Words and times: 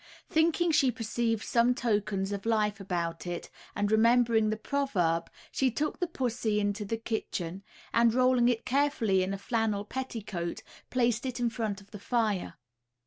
Thinking 0.27 0.71
she 0.71 0.89
perceived 0.89 1.43
some 1.43 1.75
tokens 1.75 2.31
of 2.31 2.47
life 2.47 2.79
about 2.79 3.27
it, 3.27 3.51
and 3.75 3.91
remembering 3.91 4.49
the 4.49 4.57
proverb, 4.57 5.29
she 5.51 5.69
took 5.69 5.99
the 5.99 6.07
pussy 6.07 6.59
into 6.59 6.83
the 6.83 6.97
kitchen, 6.97 7.61
and 7.93 8.11
rolling 8.11 8.49
it 8.49 8.65
carefully 8.65 9.21
in 9.21 9.31
a 9.31 9.37
flannel 9.37 9.85
petticoat, 9.85 10.63
placed 10.89 11.23
it 11.27 11.39
in 11.39 11.51
front 11.51 11.81
of 11.81 11.91
the 11.91 11.99
fire. 11.99 12.55